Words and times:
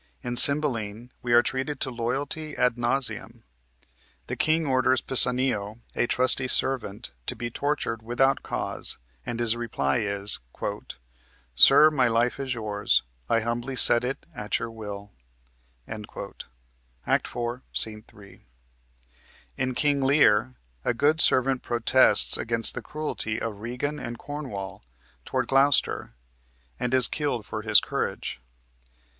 In 0.23 0.35
"Cymbeline" 0.35 1.11
we 1.21 1.31
are 1.33 1.43
treated 1.43 1.79
to 1.81 1.91
loyalty 1.91 2.55
ad 2.57 2.75
nauseam. 2.75 3.43
The 4.25 4.35
king 4.35 4.65
orders 4.65 4.99
Pisanio, 4.99 5.79
a 5.95 6.07
trusty 6.07 6.47
servant, 6.47 7.11
to 7.27 7.35
be 7.35 7.51
tortured 7.51 8.01
without 8.01 8.41
cause, 8.41 8.97
and 9.27 9.39
his 9.39 9.55
reply 9.55 9.97
is, 9.99 10.39
"Sir, 11.53 11.91
my 11.91 12.07
life 12.07 12.39
is 12.39 12.55
yours. 12.55 13.03
I 13.29 13.41
humbly 13.41 13.75
set 13.75 14.03
it 14.03 14.25
at 14.33 14.57
your 14.57 14.71
will." 14.71 15.11
(Act 17.05 17.27
4, 17.27 17.61
Sc. 17.71 17.87
3.) 18.07 18.41
In 19.55 19.75
"King 19.75 20.01
Lear" 20.01 20.55
a 20.83 20.95
good 20.95 21.21
servant 21.21 21.61
protests 21.61 22.37
against 22.37 22.73
the 22.73 22.81
cruelty 22.81 23.39
of 23.39 23.59
Regan 23.59 23.99
and 23.99 24.17
Cornwall 24.17 24.83
toward 25.25 25.47
Gloucester, 25.47 26.15
and 26.79 26.91
is 26.91 27.07
killed 27.07 27.45
for 27.45 27.61
his 27.61 27.79
courage. 27.79 28.39